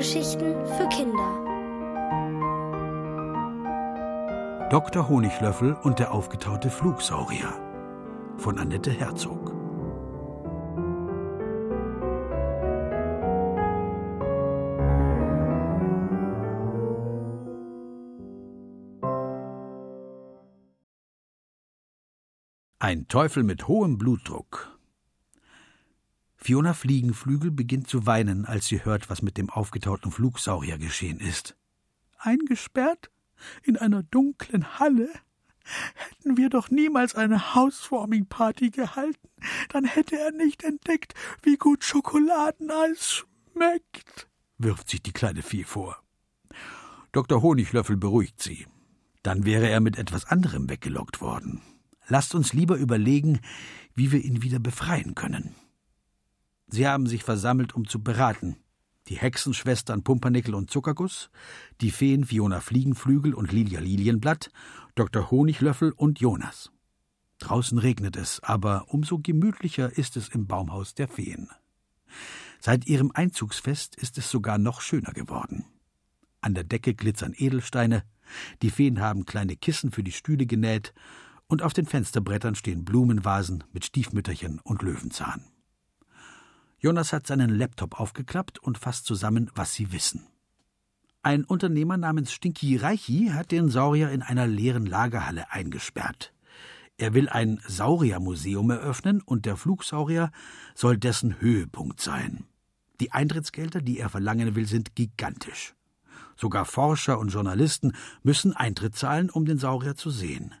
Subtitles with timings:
[0.00, 1.28] Hörgeschichten für Kinder.
[4.70, 5.06] Dr.
[5.06, 7.52] Honiglöffel und der aufgetaute Flugsaurier
[8.38, 9.54] von Annette Herzog.
[22.78, 24.69] Ein Teufel mit hohem Blutdruck.
[26.42, 31.56] Fiona Fliegenflügel beginnt zu weinen, als sie hört, was mit dem aufgetauten Flugsaurier geschehen ist.
[32.18, 33.10] Eingesperrt?
[33.62, 35.10] In einer dunklen Halle?
[35.94, 39.28] Hätten wir doch niemals eine Housewarming-Party gehalten,
[39.68, 46.02] dann hätte er nicht entdeckt, wie gut Schokoladeneis schmeckt, wirft sich die kleine Vieh vor.
[47.12, 47.42] Dr.
[47.42, 48.66] Honiglöffel beruhigt sie.
[49.22, 51.60] Dann wäre er mit etwas anderem weggelockt worden.
[52.08, 53.40] Lasst uns lieber überlegen,
[53.94, 55.54] wie wir ihn wieder befreien können.
[56.70, 58.56] Sie haben sich versammelt, um zu beraten.
[59.08, 61.30] Die Hexenschwestern Pumpernickel und Zuckerguss,
[61.80, 64.50] die Feen Fiona Fliegenflügel und Lilia Lilienblatt,
[64.94, 65.30] Dr.
[65.30, 66.70] Honiglöffel und Jonas.
[67.40, 71.48] Draußen regnet es, aber umso gemütlicher ist es im Baumhaus der Feen.
[72.60, 75.64] Seit ihrem Einzugsfest ist es sogar noch schöner geworden.
[76.40, 78.04] An der Decke glitzern Edelsteine,
[78.62, 80.94] die Feen haben kleine Kissen für die Stühle genäht,
[81.48, 85.49] und auf den Fensterbrettern stehen Blumenvasen mit Stiefmütterchen und Löwenzahn.
[86.80, 90.26] Jonas hat seinen Laptop aufgeklappt und fasst zusammen, was sie wissen.
[91.22, 96.32] Ein Unternehmer namens Stinky Reichi hat den Saurier in einer leeren Lagerhalle eingesperrt.
[96.96, 100.30] Er will ein Sauriermuseum eröffnen und der Flugsaurier
[100.74, 102.46] soll dessen Höhepunkt sein.
[103.00, 105.74] Die Eintrittsgelder, die er verlangen will, sind gigantisch.
[106.36, 110.54] Sogar Forscher und Journalisten müssen Eintritt zahlen, um den Saurier zu sehen.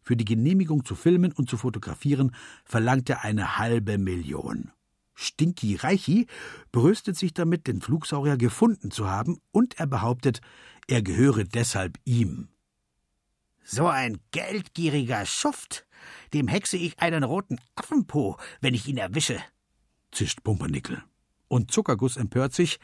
[0.00, 4.70] Für die Genehmigung zu filmen und zu fotografieren verlangt er eine halbe Million.
[5.14, 6.26] Stinky Reichi
[6.72, 10.40] brüstet sich damit, den Flugsaurier gefunden zu haben, und er behauptet,
[10.88, 12.48] er gehöre deshalb ihm.
[13.62, 15.86] So ein geldgieriger Schuft,
[16.34, 19.40] dem hexe ich einen roten Affenpo, wenn ich ihn erwische,
[20.12, 21.02] zischt Pumpernickel.
[21.48, 22.78] Und Zuckerguss empört sich,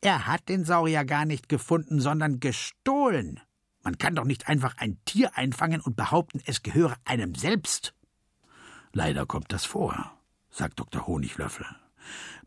[0.00, 3.40] er hat den Saurier gar nicht gefunden, sondern gestohlen.
[3.82, 7.94] Man kann doch nicht einfach ein Tier einfangen und behaupten, es gehöre einem selbst.
[8.92, 10.19] Leider kommt das vor
[10.60, 11.06] sagt Dr.
[11.06, 11.64] Honiglöffel.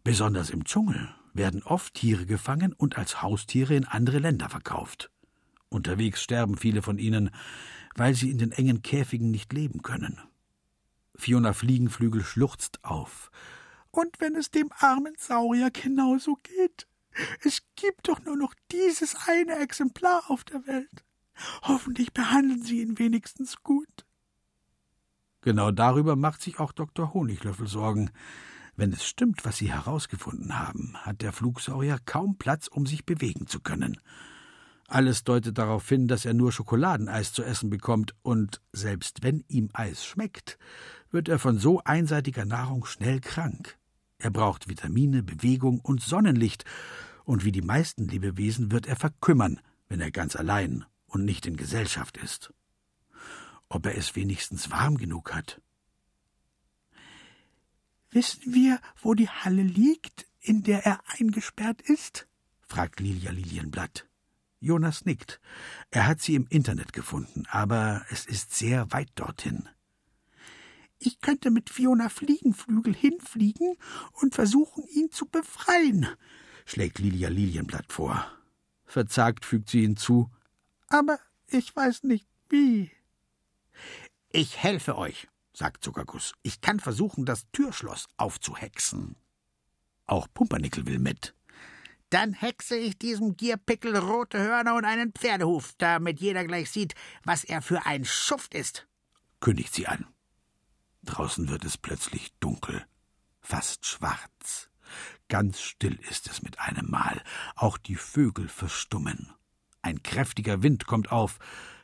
[0.03, 5.09] Besonders im Dschungel werden oft Tiere gefangen und als Haustiere in andere Länder verkauft.
[5.69, 7.31] Unterwegs sterben viele von ihnen,
[7.95, 10.19] weil sie in den engen Käfigen nicht leben können.
[11.15, 13.31] Fiona Fliegenflügel schluchzt auf.
[13.89, 16.87] Und wenn es dem armen Saurier genauso geht?
[17.43, 21.03] Es gibt doch nur noch dieses eine Exemplar auf der Welt.
[21.63, 24.05] Hoffentlich behandeln Sie ihn wenigstens gut.
[25.43, 27.13] Genau darüber macht sich auch Dr.
[27.13, 28.11] Honiglöffel Sorgen.
[28.77, 33.45] Wenn es stimmt, was Sie herausgefunden haben, hat der Flugsaurier kaum Platz, um sich bewegen
[33.45, 33.97] zu können.
[34.87, 39.69] Alles deutet darauf hin, dass er nur Schokoladeneis zu essen bekommt, und selbst wenn ihm
[39.73, 40.57] Eis schmeckt,
[41.11, 43.77] wird er von so einseitiger Nahrung schnell krank.
[44.19, 46.63] Er braucht Vitamine, Bewegung und Sonnenlicht,
[47.25, 51.57] und wie die meisten Lebewesen wird er verkümmern, wenn er ganz allein und nicht in
[51.57, 52.53] Gesellschaft ist
[53.73, 55.61] ob er es wenigstens warm genug hat.
[58.11, 62.27] Wissen wir, wo die Halle liegt, in der er eingesperrt ist?
[62.61, 64.07] fragt Lilia Lilienblatt.
[64.59, 65.41] Jonas nickt.
[65.91, 69.67] Er hat sie im Internet gefunden, aber es ist sehr weit dorthin.
[70.99, 73.75] Ich könnte mit Fiona Fliegenflügel hinfliegen
[74.13, 76.07] und versuchen, ihn zu befreien,
[76.65, 78.25] schlägt Lilia Lilienblatt vor.
[78.85, 80.31] Verzagt fügt sie hinzu.
[80.87, 82.91] Aber ich weiß nicht wie.
[84.35, 86.33] Ich helfe euch, sagt Zuckerguss.
[86.41, 89.15] Ich kann versuchen, das Türschloss aufzuhexen.
[90.07, 91.35] Auch Pumpernickel will mit.
[92.09, 97.43] Dann hexe ich diesem Gierpickel rote Hörner und einen Pferdehuf, damit jeder gleich sieht, was
[97.43, 98.87] er für ein Schuft ist,
[99.39, 100.07] kündigt sie an.
[101.03, 102.83] Draußen wird es plötzlich dunkel,
[103.39, 104.71] fast schwarz.
[105.27, 107.21] Ganz still ist es mit einem Mal,
[107.55, 109.31] auch die Vögel verstummen.
[109.83, 111.37] Ein kräftiger Wind kommt auf,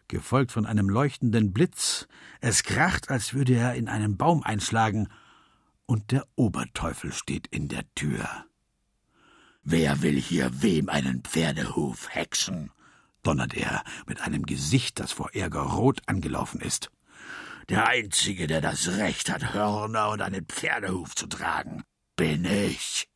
[0.10, 2.08] gefolgt von einem leuchtenden Blitz,
[2.42, 5.08] es kracht, als würde er in einen Baum einschlagen,
[5.86, 8.28] und der Oberteufel steht in der Tür.
[9.64, 12.72] Wer will hier wem einen Pferdehuf hexen?
[13.24, 16.92] donnert er mit einem Gesicht, das vor Ärger rot angelaufen ist.
[17.68, 21.84] Der Einzige, der das Recht hat, Hörner und einen Pferdehuf zu tragen,
[22.16, 23.08] bin ich.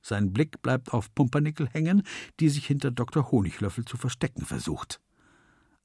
[0.00, 2.02] Sein Blick bleibt auf Pumpernickel hängen,
[2.38, 3.30] die sich hinter Dr.
[3.30, 5.00] Honiglöffel zu verstecken versucht.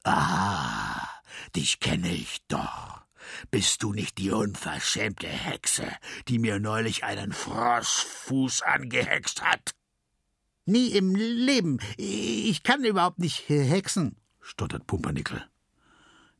[0.04, 1.08] Ah,
[1.56, 3.02] dich kenne ich doch.
[3.50, 5.90] Bist du nicht die unverschämte Hexe,
[6.28, 9.72] die mir neulich einen Froschfuß angehext hat?
[10.66, 11.78] Nie im Leben.
[11.96, 15.44] Ich kann überhaupt nicht hexen, stottert Pumpernickel.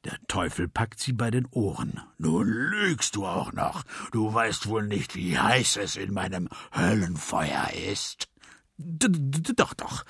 [0.05, 2.03] Der Teufel packt sie bei den Ohren.
[2.19, 3.85] Nun lügst du auch noch.
[4.13, 8.29] Du weißt wohl nicht, wie heiß es in meinem Höllenfeuer ist.
[8.77, 9.09] D
[9.57, 10.05] doch, doch.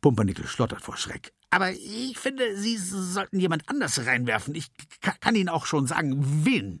[0.00, 1.32] Pumpernickel schlottert vor Schreck.
[1.50, 4.54] Aber ich finde, Sie sollten jemand anders reinwerfen.
[4.54, 4.68] Ich
[5.20, 6.80] kann Ihnen auch schon sagen, wen.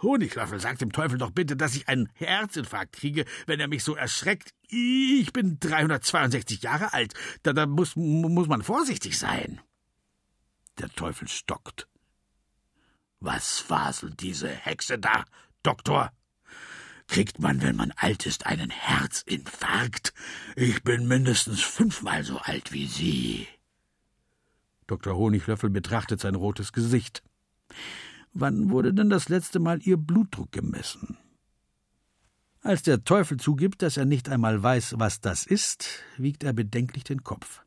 [0.00, 3.94] Honiglöffel, sagt dem Teufel doch bitte, dass ich einen Herzinfarkt kriege, wenn er mich so
[3.94, 4.54] erschreckt.
[4.68, 7.14] Ich bin 362 Jahre alt.
[7.42, 9.60] Da, da muss, muss man vorsichtig sein.
[10.78, 11.86] Der Teufel stockt.
[13.20, 15.24] Was faselt diese Hexe da,
[15.62, 16.10] Doktor?
[17.08, 20.14] Kriegt man, wenn man alt ist, einen Herzinfarkt?
[20.56, 23.46] Ich bin mindestens fünfmal so alt wie Sie.
[24.86, 25.16] Dr.
[25.16, 27.22] Honiglöffel betrachtet sein rotes Gesicht.
[28.32, 31.18] Wann wurde denn das letzte Mal Ihr Blutdruck gemessen?
[32.62, 37.04] Als der Teufel zugibt, dass er nicht einmal weiß, was das ist, wiegt er bedenklich
[37.04, 37.62] den Kopf.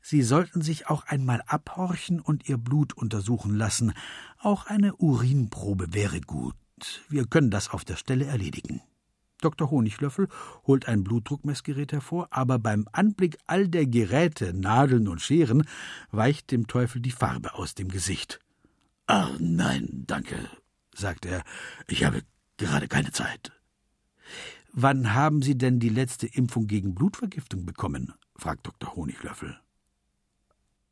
[0.00, 3.92] Sie sollten sich auch einmal abhorchen und Ihr Blut untersuchen lassen.
[4.38, 6.56] Auch eine Urinprobe wäre gut.
[7.08, 8.82] Wir können das auf der Stelle erledigen.
[9.40, 9.70] Dr.
[9.70, 10.28] Honiglöffel
[10.66, 15.66] holt ein Blutdruckmessgerät hervor, aber beim Anblick all der Geräte, Nadeln und Scheren
[16.10, 18.38] weicht dem Teufel die Farbe aus dem Gesicht.
[19.06, 20.36] Ach nein, danke,
[20.94, 21.42] sagt er.
[21.88, 22.22] Ich habe
[22.56, 23.52] gerade keine Zeit.
[24.72, 28.14] Wann haben Sie denn die letzte Impfung gegen Blutvergiftung bekommen?
[28.36, 28.94] fragt Dr.
[28.96, 29.58] Honiglöffel.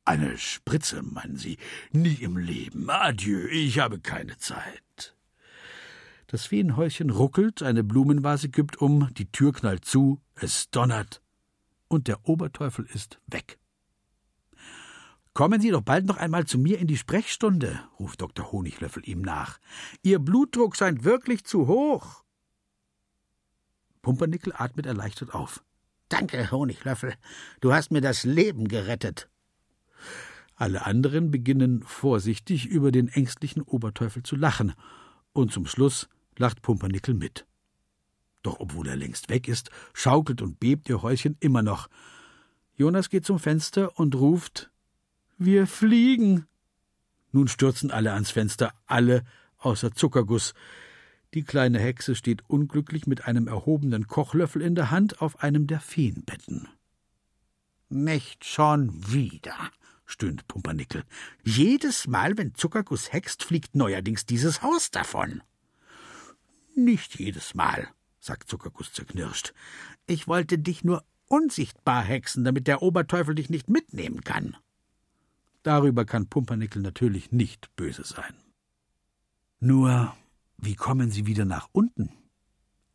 [0.04, 1.56] Eine Spritze, meinen Sie?
[1.92, 2.90] Nie im Leben.
[2.90, 5.14] Adieu, ich habe keine Zeit.
[6.30, 11.22] Das Feenhäuschen ruckelt, eine Blumenvase kippt um, die Tür knallt zu, es donnert,
[11.88, 13.58] und der Oberteufel ist weg.
[15.34, 18.52] Kommen Sie doch bald noch einmal zu mir in die Sprechstunde, ruft Dr.
[18.52, 19.58] Honiglöffel ihm nach.
[20.02, 22.22] Ihr Blutdruck scheint wirklich zu hoch.
[24.00, 25.64] Pumpernickel atmet erleichtert auf.
[26.10, 27.12] Danke, Honiglöffel,
[27.60, 29.28] du hast mir das Leben gerettet.
[30.54, 34.74] Alle anderen beginnen vorsichtig über den ängstlichen Oberteufel zu lachen,
[35.32, 37.46] und zum Schluss lacht Pumpernickel mit.
[38.42, 41.88] Doch obwohl er längst weg ist, schaukelt und bebt ihr Häuschen immer noch.
[42.74, 44.70] Jonas geht zum Fenster und ruft
[45.36, 46.46] Wir fliegen.
[47.32, 49.24] Nun stürzen alle ans Fenster, alle
[49.58, 50.54] außer Zuckerguss.
[51.34, 55.80] Die kleine Hexe steht unglücklich mit einem erhobenen Kochlöffel in der Hand auf einem der
[55.80, 56.68] Feenbetten.
[57.88, 59.54] Nicht schon wieder,
[60.06, 61.04] stöhnt Pumpernickel.
[61.44, 65.42] Jedes Mal, wenn Zuckerguss hext, fliegt neuerdings dieses Haus davon.
[66.74, 67.88] Nicht jedes Mal,
[68.18, 69.52] sagt Zuckerguss zerknirscht.
[70.06, 74.56] Ich wollte dich nur unsichtbar hexen, damit der Oberteufel dich nicht mitnehmen kann.
[75.62, 78.34] Darüber kann Pumpernickel natürlich nicht böse sein.
[79.60, 80.14] Nur,
[80.56, 82.10] wie kommen sie wieder nach unten?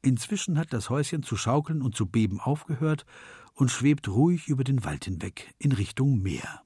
[0.01, 3.05] Inzwischen hat das Häuschen zu schaukeln und zu beben aufgehört
[3.53, 6.61] und schwebt ruhig über den Wald hinweg in Richtung Meer.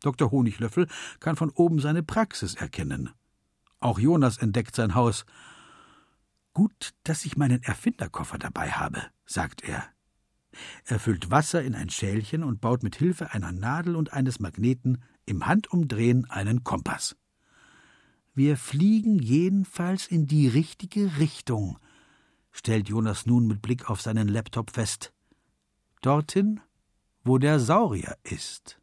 [0.00, 0.30] Dr.
[0.30, 0.88] Honiglöffel
[1.20, 3.10] kann von oben seine Praxis erkennen.
[3.80, 5.26] Auch Jonas entdeckt sein Haus
[6.56, 9.84] Gut, dass ich meinen Erfinderkoffer dabei habe, sagt er.
[10.86, 15.04] Er füllt Wasser in ein Schälchen und baut mit Hilfe einer Nadel und eines Magneten
[15.26, 17.14] im Handumdrehen einen Kompass.
[18.32, 21.78] Wir fliegen jedenfalls in die richtige Richtung,
[22.52, 25.12] stellt Jonas nun mit Blick auf seinen Laptop fest.
[26.00, 26.60] Dorthin,
[27.22, 28.80] wo der Saurier ist.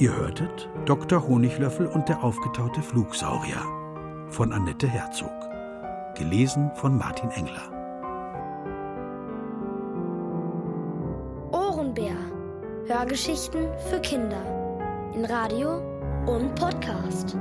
[0.00, 1.28] Ihr hörtet Dr.
[1.28, 3.60] Honiglöffel und der aufgetaute Flugsaurier
[4.28, 5.30] von Annette Herzog.
[6.14, 7.70] Gelesen von Martin Engler.
[11.52, 12.16] Ohrenbär.
[12.86, 14.42] Hörgeschichten für Kinder.
[15.14, 15.82] In Radio
[16.24, 17.36] und Podcast.